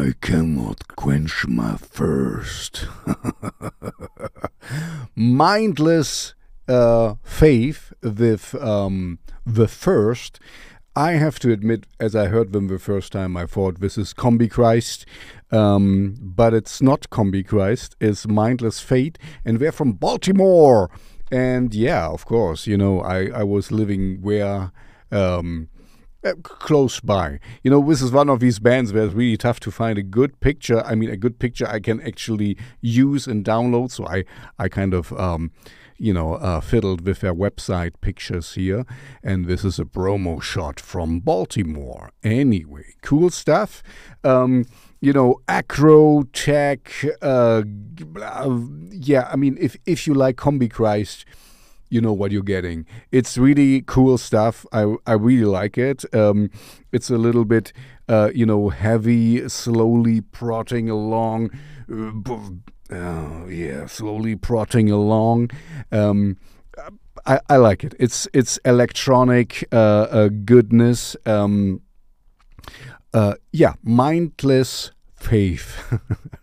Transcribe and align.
I 0.00 0.14
cannot 0.22 0.96
quench 0.96 1.46
my 1.46 1.74
thirst. 1.74 2.86
Mindless 5.14 6.34
uh, 6.66 7.16
faith 7.22 7.92
with 8.02 8.54
um, 8.54 9.18
the 9.44 9.68
first. 9.68 10.40
I 10.96 11.12
have 11.12 11.38
to 11.40 11.52
admit, 11.52 11.84
as 12.00 12.16
I 12.16 12.28
heard 12.28 12.52
them 12.52 12.68
the 12.68 12.78
first 12.78 13.12
time, 13.12 13.36
I 13.36 13.44
thought 13.44 13.80
this 13.80 13.98
is 13.98 14.14
Combichrist, 14.14 15.04
um, 15.52 16.16
but 16.18 16.54
it's 16.54 16.80
not 16.80 17.10
Combichrist. 17.10 17.94
It's 18.00 18.26
Mindless 18.26 18.80
Faith, 18.80 19.16
and 19.44 19.58
they're 19.58 19.70
from 19.70 19.92
Baltimore. 19.92 20.90
And 21.30 21.74
yeah, 21.74 22.08
of 22.08 22.24
course, 22.24 22.66
you 22.66 22.78
know, 22.78 23.02
I, 23.02 23.26
I 23.26 23.42
was 23.42 23.70
living 23.70 24.22
where. 24.22 24.72
Um, 25.12 25.68
uh, 26.24 26.34
close 26.42 27.00
by. 27.00 27.40
You 27.62 27.70
know, 27.70 27.82
this 27.82 28.02
is 28.02 28.12
one 28.12 28.28
of 28.28 28.40
these 28.40 28.58
bands 28.58 28.92
where 28.92 29.04
it's 29.04 29.14
really 29.14 29.36
tough 29.36 29.60
to 29.60 29.70
find 29.70 29.98
a 29.98 30.02
good 30.02 30.38
picture. 30.40 30.82
I 30.84 30.94
mean, 30.94 31.10
a 31.10 31.16
good 31.16 31.38
picture 31.38 31.66
I 31.66 31.80
can 31.80 32.00
actually 32.02 32.56
use 32.80 33.26
and 33.26 33.44
download. 33.44 33.90
So 33.90 34.06
I, 34.06 34.24
I 34.58 34.68
kind 34.68 34.94
of, 34.94 35.12
um, 35.14 35.50
you 35.96 36.12
know, 36.12 36.34
uh, 36.34 36.60
fiddled 36.60 37.06
with 37.06 37.20
their 37.20 37.34
website 37.34 37.92
pictures 38.00 38.54
here. 38.54 38.84
And 39.22 39.46
this 39.46 39.64
is 39.64 39.78
a 39.78 39.84
promo 39.84 40.42
shot 40.42 40.80
from 40.80 41.20
Baltimore. 41.20 42.10
Anyway, 42.22 42.94
cool 43.02 43.30
stuff. 43.30 43.82
Um, 44.24 44.66
you 45.00 45.12
know, 45.12 45.40
acro 45.48 46.24
tech. 46.34 46.92
Uh, 47.22 47.62
yeah, 48.90 49.28
I 49.32 49.36
mean, 49.36 49.56
if 49.58 49.76
if 49.86 50.06
you 50.06 50.12
like 50.12 50.36
Combichrist 50.36 51.24
you 51.90 52.00
know 52.00 52.12
what 52.12 52.32
you're 52.32 52.42
getting. 52.42 52.86
It's 53.10 53.36
really 53.36 53.82
cool 53.82 54.16
stuff. 54.16 54.64
I, 54.72 54.94
I 55.06 55.14
really 55.14 55.44
like 55.44 55.76
it. 55.76 56.04
Um, 56.14 56.50
it's 56.92 57.10
a 57.10 57.18
little 57.18 57.44
bit, 57.44 57.72
uh, 58.08 58.30
you 58.34 58.46
know, 58.46 58.68
heavy, 58.70 59.48
slowly 59.48 60.20
prodding 60.20 60.88
along. 60.88 61.50
Uh, 62.90 63.46
yeah, 63.46 63.86
slowly 63.86 64.36
prodding 64.36 64.90
along. 64.90 65.50
Um, 65.92 66.36
I, 67.26 67.40
I 67.48 67.56
like 67.56 67.84
it. 67.84 67.94
It's 67.98 68.26
it's 68.32 68.58
electronic 68.64 69.64
uh, 69.72 70.06
uh 70.10 70.28
goodness. 70.28 71.16
Um, 71.26 71.82
uh, 73.12 73.34
yeah, 73.52 73.74
mindless 73.82 74.92
faith. 75.16 76.00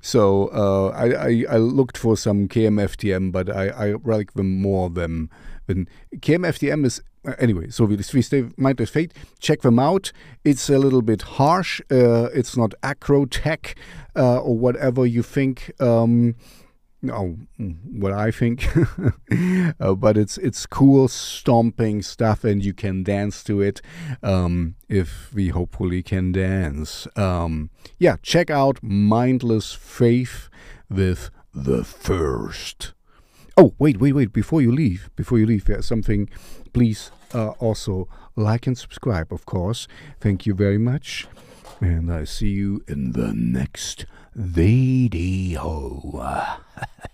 so 0.00 0.48
uh, 0.48 0.88
I, 0.96 1.28
I, 1.28 1.44
I 1.50 1.56
looked 1.58 1.98
for 1.98 2.16
some 2.16 2.48
KMFDM, 2.48 3.32
but 3.32 3.50
I, 3.50 3.68
I 3.68 3.94
like 4.04 4.32
them 4.34 4.60
more 4.60 4.90
than 4.90 5.30
than 5.66 5.88
KMFDM 6.14 6.84
is 6.86 7.02
uh, 7.26 7.34
anyway. 7.38 7.68
So 7.70 7.84
we, 7.84 8.00
stay 8.02 8.48
mindless 8.56 8.90
faith. 8.90 9.12
Check 9.40 9.62
them 9.62 9.78
out. 9.78 10.12
It's 10.44 10.70
a 10.70 10.78
little 10.78 11.02
bit 11.02 11.22
harsh. 11.22 11.80
Uh, 11.90 12.28
it's 12.32 12.56
not 12.56 12.72
aggrotech 12.82 13.76
uh, 14.14 14.38
or 14.38 14.56
whatever 14.56 15.04
you 15.04 15.22
think. 15.22 15.72
Um, 15.80 16.36
oh, 17.10 17.36
what 17.90 18.12
I 18.12 18.30
think. 18.30 18.68
uh, 19.80 19.94
but 19.94 20.16
it's 20.16 20.38
it's 20.38 20.66
cool 20.66 21.08
stomping 21.08 22.02
stuff, 22.02 22.44
and 22.44 22.64
you 22.64 22.72
can 22.72 23.02
dance 23.02 23.42
to 23.44 23.60
it 23.60 23.80
um, 24.22 24.76
if 24.88 25.32
we 25.34 25.48
hopefully 25.48 26.02
can 26.02 26.32
dance. 26.32 27.06
Um, 27.16 27.70
yeah, 27.98 28.16
check 28.22 28.50
out 28.50 28.82
Mindless 28.82 29.72
Faith 29.72 30.48
with 30.88 31.30
the 31.54 31.84
first. 31.84 32.92
Oh, 33.56 33.74
wait, 33.78 33.98
wait, 33.98 34.12
wait! 34.12 34.32
Before 34.32 34.60
you 34.60 34.70
leave, 34.70 35.10
before 35.16 35.38
you 35.38 35.46
leave, 35.46 35.64
there's 35.64 35.86
something. 35.86 36.28
Please 36.72 37.10
uh, 37.32 37.50
also 37.58 38.08
like 38.36 38.66
and 38.66 38.76
subscribe, 38.76 39.32
of 39.32 39.46
course. 39.46 39.88
Thank 40.20 40.44
you 40.44 40.54
very 40.54 40.78
much, 40.78 41.26
and 41.80 42.12
I 42.12 42.24
see 42.24 42.50
you 42.50 42.84
in 42.88 43.12
the 43.12 43.32
next 43.34 44.06
video. 44.34 45.60